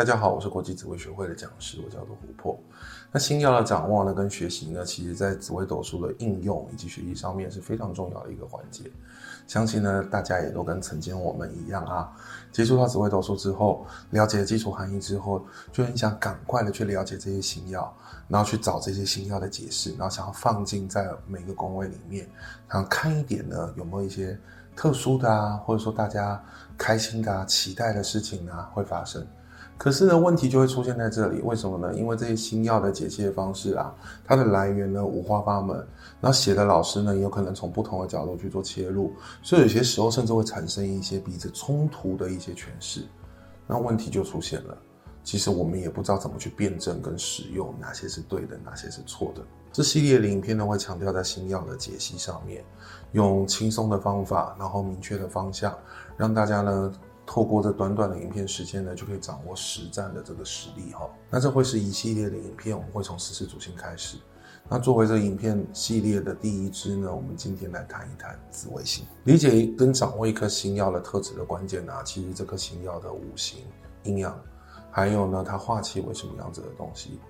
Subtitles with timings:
[0.00, 2.58] 大家好，我是国际紫微学会的讲师，我叫做琥珀。
[3.12, 8.90] 那星曜的掌握呢，跟学习呢，其实在紫微斗数的应用以及学习上面是非常重要的一个环节。
[9.46, 12.10] 相信呢，大家也都跟曾经我们一样啊，
[12.50, 17.86] 接触到紫微斗数之后，了解基础含义之后，就很想赶快的去了解这些星曜，
[18.26, 22.26] 然后去找这些星曜的解释，然后想要放进在每个宫位里面，
[22.66, 24.34] 然后看一点呢，有没有一些
[24.74, 26.42] 特殊的啊，或者说大家
[26.78, 29.22] 开心的啊、期待的事情啊会发生。
[29.82, 31.94] 可是呢，问题就会出现在这里，为什么呢？
[31.94, 33.94] 因为这些新药的解析方式啊，
[34.26, 35.82] 它的来源呢五花八门，
[36.20, 39.10] 那写的老师呢也有可能从不同的角度去做切入，
[39.42, 43.00] 所以有些时候甚至会产生一些彼此冲突的一些诠释，
[43.66, 44.76] 那问题就出现了。
[45.24, 49.40] 其实我们也不知道怎么去辩证跟使用哪些是对的，哪些是错的。
[49.72, 52.62] 这系列的影片呢会强调在新药的解析上面，
[53.12, 55.74] 用轻松的方法，然后明确的方向，
[56.18, 56.92] 让大家呢。
[57.32, 61.08] 透过这短短的影片时间呢，就可以掌握实战的这个实力哈。
[61.30, 64.16] 那这会是一系列的影片，我们会从十四主星开始。
[64.68, 69.06] 那作为这影片系列的第一支呢，我们今天来谈一谈紫微星。
[69.22, 73.60] 理解跟掌握一颗星曜的特质的关键啊，其实这颗星曜的五行
[74.02, 74.36] 阴阳，
[74.90, 77.20] 还有呢它化气为什么样子的东西。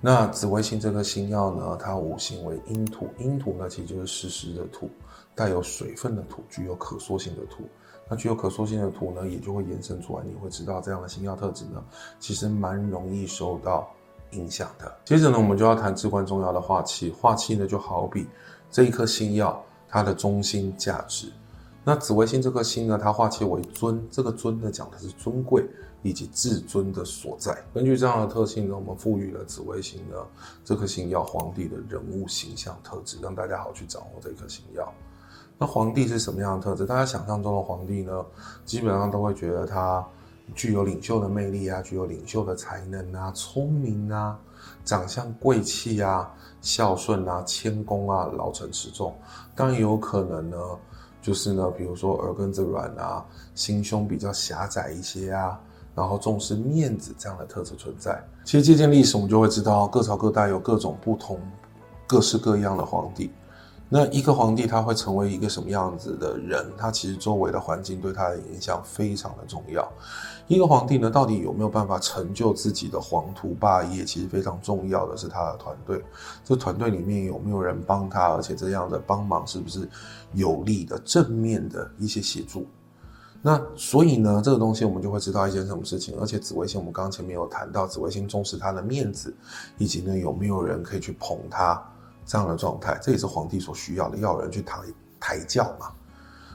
[0.00, 4.88] 那紫微星这颗星曜呢，它五行为阴土，阴土呢其实就是湿湿的土，
[5.34, 7.64] 带有水分的土，具有可塑性的土。
[8.10, 11.84] 那具有可塑性的土呢，也就会延伸出来，你会知道这样的星曜特质呢，
[12.18, 13.88] 其实蛮容易受到
[14.30, 14.90] 影响的。
[15.04, 17.10] 接着呢，我们就要谈至关重要的化气。
[17.10, 18.26] 化气呢，就好比
[18.70, 21.30] 这一颗星曜，它的中心价值。
[21.84, 25.64] 那紫微星这颗星呢，它化气为尊，这个尊呢，讲的是尊贵
[26.02, 27.56] 以及至尊的所在。
[27.74, 30.16] 根据这样的特性呢，我们赋予了紫微星呢
[30.64, 34.90] 这颗星曜皇帝的人物形象特质，让大家好去掌握这颗星曜。
[35.60, 36.86] 那皇帝是什么样的特质？
[36.86, 38.24] 大家想象中的皇帝呢，
[38.64, 40.06] 基本上都会觉得他
[40.54, 44.38] 具有领袖的魅力啊，具有领袖的才能啊，聪明啊，
[44.84, 49.12] 长相贵气啊，孝顺啊，谦恭啊，老成持重。
[49.56, 50.56] 当然有可能呢，
[51.20, 55.60] 就是呢，比如说耳根子软啊，心胸比较狭窄一些啊，
[55.92, 58.22] 然后重视面子这样的特质存在。
[58.44, 61.36] 其实借鉴历史，我们就会知道，各朝各代有各种不同、
[62.06, 63.28] 各式各样的皇帝。
[63.88, 66.70] 那一个皇帝他会成为一个什么样子的人？
[66.76, 69.90] 他其实周围的环境对他的影响非常的重要。
[70.46, 74.04] 一个皇帝呢，到底有没有办法成就自己的皇图霸业？
[74.04, 76.04] 其实非常重要的是他的团队。
[76.44, 78.34] 这团队里面有没有人帮他？
[78.34, 79.88] 而且这样的帮忙是不是
[80.34, 82.66] 有利的、正面的一些协助？
[83.40, 86.14] 那所以呢，这个东西我们就会知道一件什么事情。
[86.20, 89.34] 而且紫微星，我们刚刚前面有谈到，紫微星重视他的面子，
[89.78, 91.82] 以及呢有没有人可以去捧他。
[92.28, 94.78] 这样的状态，这也是皇帝所需要的，要有人去抬
[95.18, 95.88] 抬轿嘛。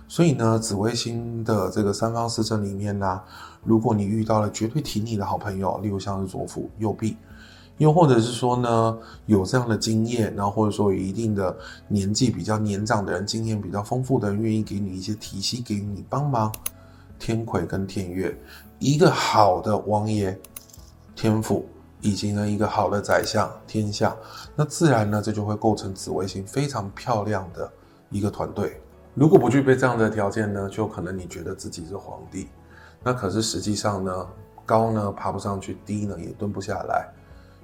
[0.07, 3.19] 所以呢，紫微星的这个三方四正里面呢，
[3.63, 7.17] 如果你遇到了绝对挺你的好朋友，例如像是左辅右弼，
[7.79, 11.57] 又或者是说呢，有这样的经验，然后或者说有一定的
[11.87, 16.53] 年纪比较年长的人，经验比较丰富的人，愿意给你一些提携，给你帮忙，
[17.17, 18.37] 天魁跟天月，
[18.77, 20.39] 一个好的王爷，
[21.15, 21.65] 天府。
[22.03, 24.13] 以及呢，一个好的宰相天下，
[24.57, 27.71] 那自然呢，这就会构成紫微星非常漂亮的
[28.09, 28.81] 一个团队。
[29.13, 32.49] 如果不具备这样的条件呢，就可能你觉得自己是皇帝，
[33.01, 34.27] 那可是实际上呢，
[34.65, 37.07] 高呢爬不上去，低呢也蹲不下来，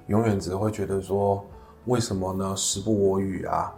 [0.06, 1.44] 永远只会觉得说，
[1.84, 2.56] 为什么呢？
[2.56, 3.70] 时不我与啊？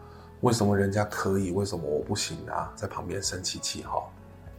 [0.43, 2.73] 为什么人家可以，为什么我不行啊？
[2.77, 4.01] 在旁边生气气哈。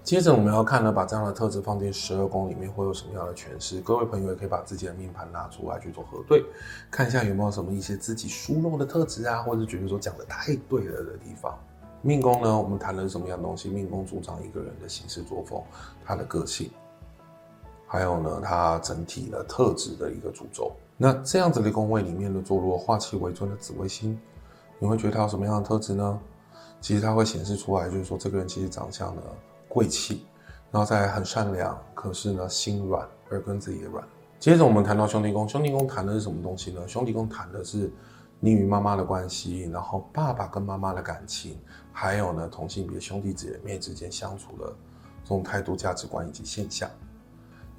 [0.04, 3.80] 接着我们要看呢，把这样的特质放进十二宫里面会有什么样的诠释？
[3.80, 6.44] 各位朋友也可以把自己的命盘拿出来去做核对，
[6.92, 11.58] 看一下有没有什么一些自己疏漏的特质啊，或者觉得说讲的太对了的地方。
[12.02, 13.70] 命宫呢，我们谈的是什么样的东西？
[13.70, 15.64] 命宫主掌一个人的行事作风，
[16.04, 16.70] 他的个性，
[17.88, 20.74] 还有呢，他整体的特质的一个主轴。
[20.98, 24.20] 那这样子的宫位里面的坐落化气为尊的紫微星，
[24.80, 26.20] 你会觉得他有什么样的特质呢？
[26.82, 29.22] 其实它会显示出来，就是说这个人其实长相呢。
[29.74, 30.24] 贵气，
[30.70, 34.08] 然后再很善良，可是呢心软，耳根子也软。
[34.40, 36.88] 接着我们谈到兄弟宫，兄弟宫谈的是什么东西呢？
[36.88, 37.92] 兄弟宫谈的是
[38.40, 41.58] 你与妈妈的关系，然后爸爸跟妈妈的感情，
[41.92, 44.72] 还有呢同性别兄弟姐妹之间相处的
[45.24, 46.88] 这种态度、价值观以及现象。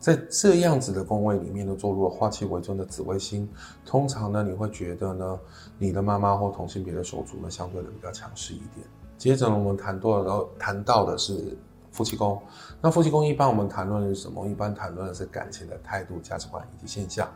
[0.00, 3.48] 在这样子的宫位里面呢，坐入化气为尊的紫微星，
[3.86, 5.38] 通常呢你会觉得呢
[5.78, 8.84] 你的妈妈或同性别的手足呢相对的比较强势一点。
[9.16, 11.56] 接着我们谈多了，然后谈到的是。
[11.94, 12.42] 夫妻宫，
[12.80, 14.44] 那夫妻宫一般我们谈论的是什么？
[14.48, 17.32] 一般谈论的是感情的态度、价值观以及现象。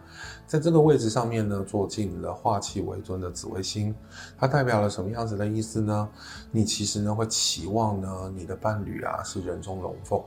[0.49, 3.95] 在这个位置上面呢，坐进了化气为尊的紫微星，
[4.37, 6.09] 它代表了什么样子的意思呢？
[6.51, 10.21] 你其实呢会期望呢你的伴侣啊是人中龙凤，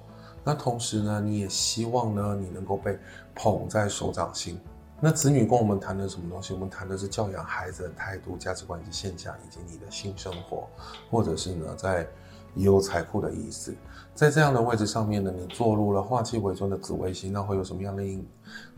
[0.45, 2.97] 那同时呢，你也希望呢，你能够被
[3.35, 4.57] 捧在手掌心。
[5.03, 6.53] 那子女跟我们谈的什么东西？
[6.53, 10.69] 我们谈的是教养孩子的态度、价值观以及现象，以及你的性生活，
[11.09, 12.07] 或者是呢，在
[12.55, 13.75] 也有财库的意思。
[14.13, 18.03] 在这样的位置上面呢，你坐入了化气为尊的紫微星，那会有什么样的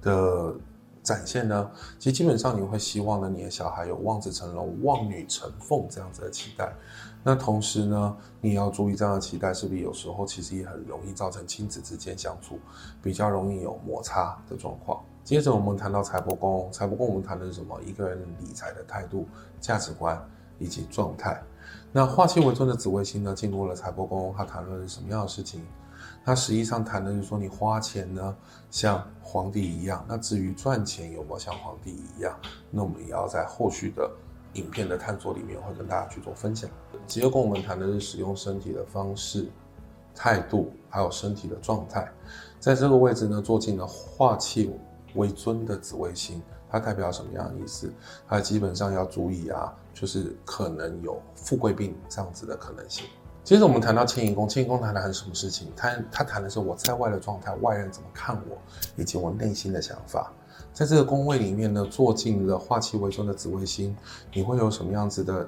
[0.02, 0.56] 的
[1.02, 1.70] 展现呢？
[2.00, 6.72] 其实基本上你会希望呢，你的小孩有望子成龙、望女成凤这样子的期待。
[7.24, 12.60] 那同时呢，你也要注意这样的期待是不是有时候其实也很容易造成亲子之间相处
[13.02, 15.02] 比较容易有摩擦的状况。
[15.24, 17.80] 接着我们谈到财帛宫，财帛宫我们谈的是什么？
[17.86, 19.26] 一个人理财的态度、
[19.60, 20.22] 价值观
[20.60, 21.42] 以及状态。
[21.92, 25.66] 那化气为尊的紫微星呢，进入了财帛宫，它谈论是什么样的事情？
[26.26, 28.36] 它实际上谈的是说，你花钱呢
[28.72, 30.06] 像皇帝一样。
[30.08, 32.38] 那至于赚钱有没有像皇帝一样，
[32.72, 34.10] 那我们也要在后续的。
[34.54, 36.70] 影片的探索里面会跟大家去做分享。
[37.08, 39.50] 结果我们谈的是使用身体的方式、
[40.14, 42.08] 态度，还有身体的状态。
[42.60, 44.72] 在这个位置呢，坐进了化气
[45.16, 46.40] 为尊的紫微星，
[46.74, 47.94] 它代表什么样的意思？
[48.28, 53.06] 它基本上要注意啊，就是可能有富贵病这样子的可能性。
[53.44, 55.72] 接着我们谈到迁移宫，迁移宫谈的是什么事情？
[55.76, 58.58] 它它谈的是我在外的状态，外人怎么看我，
[58.96, 60.34] 以及我内心的想法。
[60.74, 63.96] 在这个宫位里面呢，坐进了化气为尊的紫微星，
[64.34, 65.46] 你会有什么样子的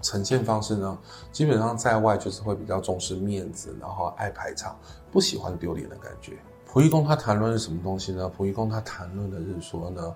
[0.00, 0.96] 呈现方式呢？
[1.32, 4.78] 基本上在外就是会比较重视面子，然后爱排场，
[5.10, 6.38] 不喜欢丢脸的感觉。
[6.70, 8.32] 仆役宫它谈论是什么东西呢？
[8.38, 10.14] 仆役宫它谈论的是说呢，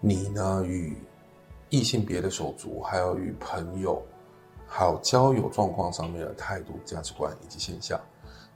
[0.00, 0.96] 你呢与
[1.70, 4.02] 异性别的手足，还有与朋友，
[4.66, 8.00] 还有交友状况上面的态度、价值观以及现象。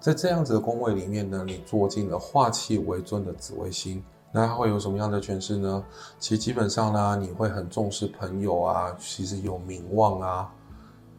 [0.01, 4.03] 在这样子的宫位里面呢，你坐进了化气为尊的紫微星。
[4.35, 5.85] 那它会有什么样的诠释呢？
[6.19, 10.51] 其实基本上呢，你会很重视朋友啊，其实有名望啊，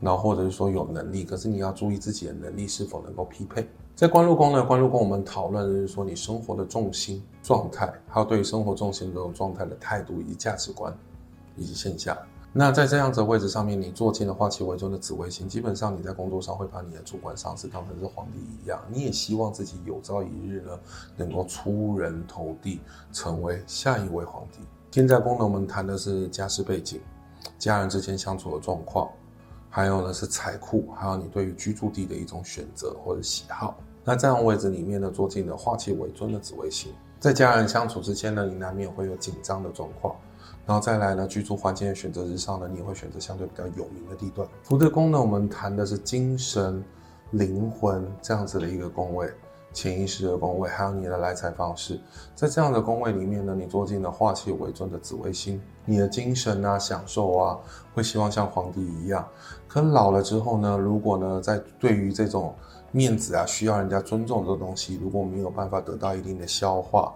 [0.02, 3.70] 然后或者是说有能力，可是你要注意自己的能力是否能够匹配。
[3.96, 10.92] 在官禄宫呢，官禄宫我们讨论的是说你生活的重心状态，还有对于生活重心这种状态的态度以及价值观
[11.56, 12.18] 以及现象。
[12.52, 20.72] 那在这样子的位置上面，你坐进了化气为尊的紫微星，基本上你在工作上会把你的主管上司当成是皇帝一样，你也希望自己有朝一日呢，
[21.16, 22.80] 能够出人头地，
[23.12, 24.60] 成为下一位皇帝。
[24.90, 27.00] 天在宫呢，我们谈的是家世背景、
[27.58, 29.10] 家人之间相处的状况，
[29.76, 33.76] 还有呢是财库，还有你对于居住地的一种选择或者喜好。
[34.04, 40.16] 那这样位置里面呢，坐进了化气为尊的紫微星，在家人相处之间呢，你难免会有紧张的状况。
[40.68, 44.48] 然后再来呢，居住环境的选择之上呢，你也会选择相对比较有名的地段。
[44.62, 46.84] 福德宫呢，我们谈的是精神、
[47.32, 49.28] 灵魂这样子的一个宫位，
[49.74, 52.00] 潜意识的宫位，还有你的来财方式。
[52.36, 57.60] 在这样的宫位里面呢，你坐进了化气为尊的紫微星，你的精神啊、享受啊，
[57.94, 59.28] 会希望像皇帝一样。
[59.68, 62.56] 可老了之后呢，如果呢，在对于这种
[62.92, 67.14] 面子啊，需要人家尊重的东西，如果没有办法得到一定的消化。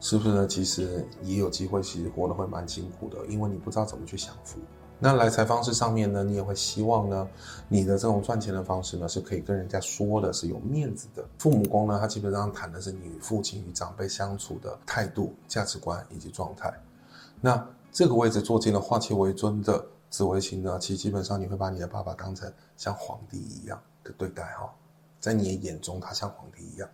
[0.00, 0.46] 是不是呢？
[0.46, 4.60] 其实也有机会，其实活得会蛮辛苦的，因为你不知道怎么去享福。
[5.00, 7.28] 那来财方式上面呢，你也会希望呢，
[7.68, 11.24] 你的这种赚钱的方式呢，是可以跟人家说的，是有面子的。
[11.38, 16.72] 父母宫呢，它基本上谈的是你与父亲与长辈相处的态度、价值观以及状态。
[17.40, 24.68] 那这个位置坐进了化气为尊的紫微星呢，其实基本上你会把你的爸爸当成像皇帝一样的对待哈，
[25.20, 26.88] 在你的眼中他像皇帝一样。